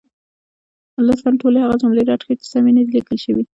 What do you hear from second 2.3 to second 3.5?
چې سمې نه دي لیکل شوې.